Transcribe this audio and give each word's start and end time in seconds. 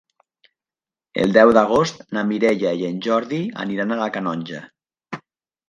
El 1.23 1.35
deu 1.35 1.53
d'agost 1.57 2.01
na 2.17 2.25
Mireia 2.31 2.73
i 2.81 2.89
en 2.89 2.99
Jordi 3.09 3.43
aniran 3.67 3.97
a 3.97 4.01
la 4.03 4.11
Canonja. 4.19 4.67